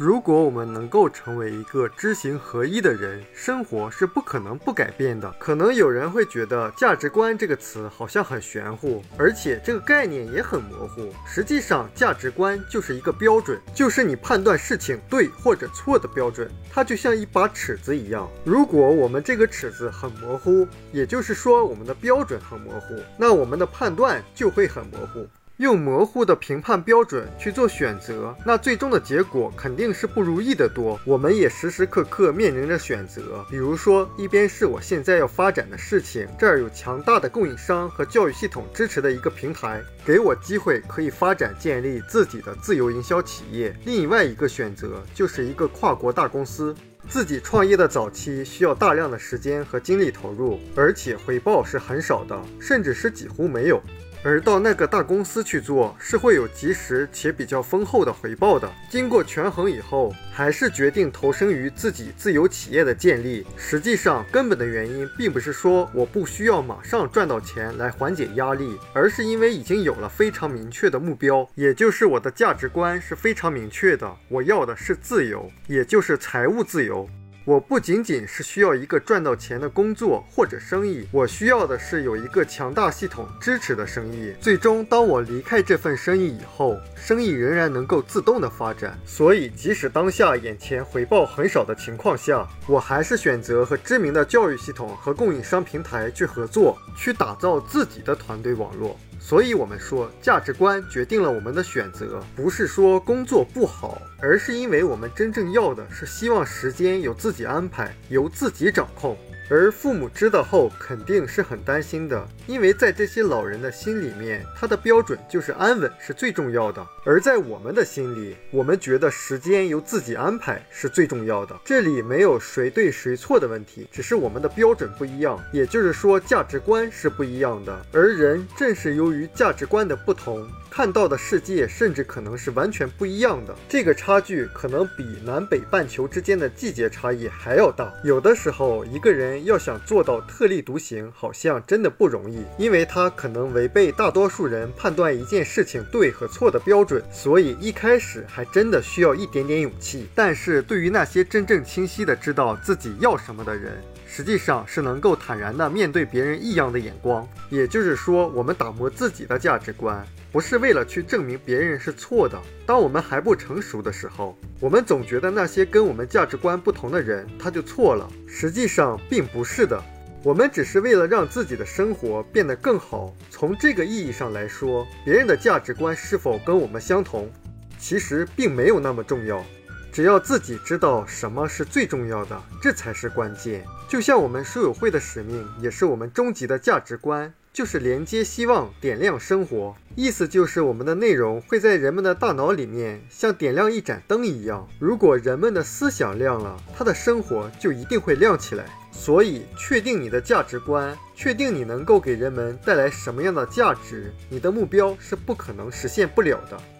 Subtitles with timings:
[0.00, 5.30] 如果我们能够成为一个知行合一的人，生活是不可能不改变的。
[5.38, 11.12] 可能有人会觉得“价值观”这个词好像很玄乎，而且这个概念也很模糊。
[11.26, 16.50] 实际上，价值观就是一个标准，就是你判断事情对或者错的标准。
[16.72, 25.28] 它就像一把尺子一样，如果我们这个尺子很模糊，也就是说我们的标准很模糊，那我们的判断就会很模糊。
[25.60, 30.98] 用模糊的评判标准去做选择，那最终的结果肯定是不如意的多。
[31.04, 46.74] 我们也时时刻刻面临着选择，比如说，一边是我现在要发展的事情，这儿有强大的供应商和教育系统支持的一个平台，给我机会可以发展建立自己的自由营销企业；另外一个选择就是一个跨国大公司，
[47.06, 53.78] 自己创业的早期需要大量的时间和精力投入，而且回报是很少的，甚至是几乎没有。
[54.22, 58.70] 而到那个大公司去做，是会有及时且比较丰厚的回报的。
[58.90, 63.46] 经过权衡以后，还是决定投身于自己自由企业的建立。
[63.56, 74.10] 实际上，根本的原因并不是说我不需要马上赚到钱来缓解压力，而是因为已经有了非常明确的目标，也就是我的价值观是非常明确的。
[74.28, 77.08] 我要的是自由，也就是财务自由。
[77.46, 84.34] 我不仅仅是需要一个赚到钱的工作或者生意，我需要的是有一个强大系统支持的生意。
[84.40, 88.98] 最终，当我离开这份生意以后，生意仍然能够自动的发展。
[89.06, 98.98] 所以，即使当下眼前回报很少的情况下，我还是选择和知名的教育系统和供应商平台去合作，去打造自己的团队网络。
[99.22, 109.16] 所以，我们说价值观决定了我们的选择，不是说工作不好，而是因为我们真正要的是希望时间由自己安排，由自己掌控。
[109.50, 121.58] 而父母知道后肯定是很担心的，因为在这些老人的心里面，他的标准就是安稳是最重要的；而在我们的心里，我们觉得时间由自己安排是最重要的。
[121.64, 127.84] 这里没有谁对谁错的问题，只是我们的标准不一样，也就是说价值观是不一样的。
[127.92, 130.48] 而人正是由于价值观的不同。
[130.70, 137.92] 看到的世界甚至可能是完全不一样的，这个差距可能比南北半球之间的季节差异还要大。
[138.04, 147.02] 有的时候，一个人要想做到特立独行，好像真的不容易，因为他可能违背大多数人判断一件事情对和错的标准。
[147.10, 150.06] 所以一开始还真的需要一点点勇气。
[150.14, 157.28] 但是对于那些真正清晰的知道自己要什么的人，实际上是能够坦然的面对别人异样的眼光。
[157.48, 160.06] 也就是说，我们打磨自己的价值观。
[160.32, 162.40] 不是为了去证明别人是错的。
[162.64, 168.08] 当我们还不成熟的时候，我们总觉得那些跟我们价值观不同的人他就错了。
[168.26, 169.82] 实际上并不是的，
[170.22, 173.14] 我们只是为了让自己的生活变得更好。
[173.30, 177.30] 从这个意义上来说，别人的价值观是否跟我们相同，
[177.78, 179.44] 其实并没有那么重要。
[179.92, 183.64] 只要自己知道什么是最重要的，这才是关键。
[183.88, 187.32] 就像我们书友会的使命，也是我们终极的价值观。
[187.52, 189.74] 就是连接希望，点亮生活。
[189.96, 194.68] 意思就是我们的内容会在人们的大脑里面像点亮一盏灯一样。
[194.78, 198.66] 如果人们的思想亮了，他的生活就一定会亮起来。
[198.92, 206.79] 所以，确定你的价值观，确定你能够给人们带来什么样的价值，你的目标是不可能实现不了的。